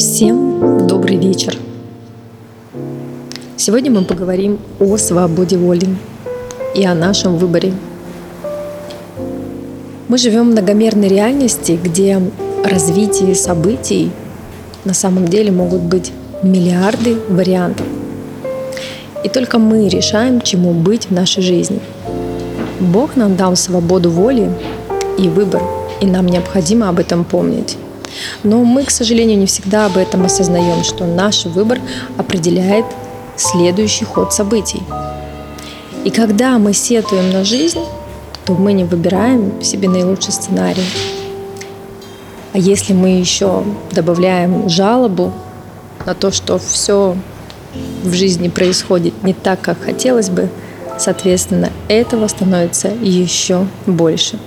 [0.00, 1.58] Всем добрый вечер.
[3.58, 5.94] Сегодня мы поговорим о свободе воли
[6.74, 7.74] и о нашем выборе.
[10.08, 12.18] Мы живем в многомерной реальности, где
[12.64, 14.10] развитие событий
[14.86, 16.12] на самом деле могут быть
[16.42, 17.86] миллиарды вариантов.
[19.22, 21.78] И только мы решаем, чему быть в нашей жизни.
[22.80, 24.50] Бог нам дал свободу воли
[25.18, 25.60] и выбор,
[26.00, 27.76] и нам необходимо об этом помнить.
[28.42, 31.80] Но мы, к сожалению, не всегда об этом осознаем, что наш выбор
[32.16, 32.86] определяет
[33.36, 34.82] следующий ход событий.
[36.04, 37.80] И когда мы сетуем на жизнь,
[38.44, 40.84] то мы не выбираем себе наилучший сценарий.
[42.52, 45.32] А если мы еще добавляем жалобу
[46.04, 47.16] на то, что все
[48.02, 50.48] в жизни происходит не так, как хотелось бы,
[50.98, 54.38] соответственно, этого становится еще больше.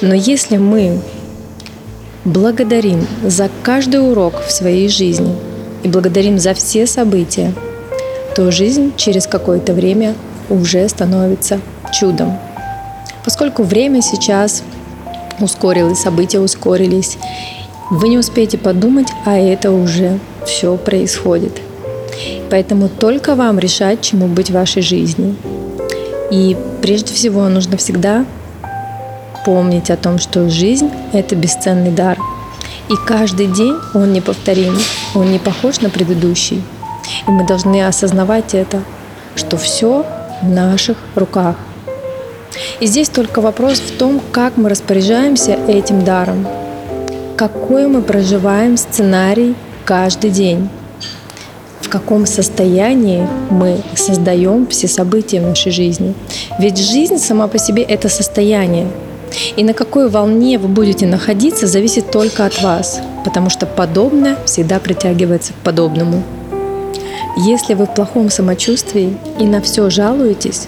[0.00, 1.00] Но если мы
[2.28, 5.34] благодарим за каждый урок в своей жизни
[5.82, 7.54] и благодарим за все события,
[8.36, 10.14] то жизнь через какое-то время
[10.50, 11.60] уже становится
[11.92, 12.38] чудом.
[13.24, 14.62] Поскольку время сейчас
[15.40, 17.18] ускорилось, события ускорились,
[17.90, 21.60] вы не успеете подумать, а это уже все происходит.
[22.50, 25.34] Поэтому только вам решать, чему быть в вашей жизни.
[26.30, 28.26] И прежде всего нужно всегда
[29.48, 32.18] помнить о том, что жизнь– это бесценный дар.
[32.88, 34.74] И каждый день он неповторим,
[35.14, 36.62] он не похож на предыдущий.
[37.26, 38.82] И мы должны осознавать это,
[39.36, 40.06] что все
[40.42, 41.56] в наших руках.
[42.80, 46.46] И здесь только вопрос в том, как мы распоряжаемся этим даром,
[47.36, 50.70] какой мы проживаем сценарий каждый день,
[51.82, 56.14] в каком состоянии мы создаем все события в нашей жизни.
[56.58, 58.86] Ведь жизнь сама по себе– это состояние–
[59.56, 64.78] и на какой волне вы будете находиться, зависит только от вас, потому что подобное всегда
[64.78, 66.22] притягивается к подобному.
[67.36, 70.66] Если вы в плохом самочувствии и на все жалуетесь,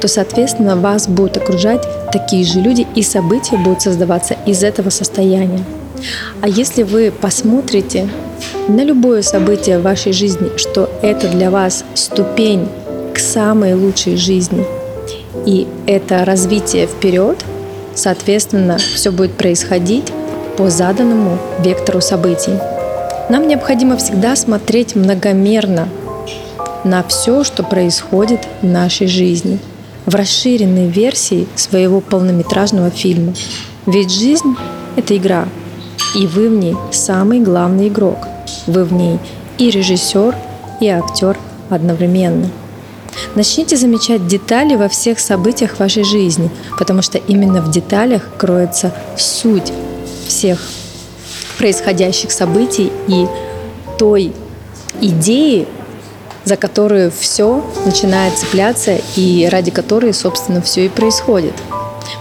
[0.00, 1.82] то, соответственно, вас будут окружать
[2.12, 5.64] такие же люди, и события будут создаваться из этого состояния.
[6.40, 8.08] А если вы посмотрите
[8.68, 12.68] на любое событие в вашей жизни, что это для вас ступень
[13.12, 14.64] к самой лучшей жизни,
[15.44, 17.44] и это развитие вперед–
[17.94, 20.12] Соответственно, все будет происходить
[20.56, 22.54] по заданному вектору событий.
[23.28, 25.88] Нам необходимо всегда смотреть многомерно
[26.84, 29.58] на все, что происходит в нашей жизни,
[30.06, 33.34] в расширенной версии своего полнометражного фильма.
[33.86, 34.56] Ведь жизнь—
[34.96, 35.46] это игра,
[36.16, 38.18] и вы в ней самый главный игрок.
[38.66, 39.18] Вы в ней
[39.58, 40.34] и режиссер,
[40.80, 41.36] и актер
[41.68, 42.48] одновременно.
[43.34, 49.72] Начните замечать детали во всех событиях вашей жизни, потому что именно в деталях кроется суть
[50.26, 50.60] всех
[51.58, 53.26] происходящих событий и
[53.98, 54.32] той
[55.00, 55.66] идеи,
[56.44, 61.54] за которую все начинает цепляться и ради которой, собственно, все и происходит.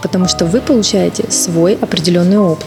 [0.02, 2.66] Потому что вы получаете свой определенный опыт.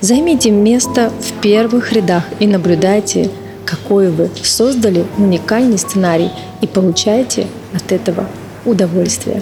[0.00, 3.30] Займите место в первых рядах и наблюдайте
[3.70, 8.26] какой вы создали уникальный сценарий и получаете от этого
[8.64, 9.40] удовольствие.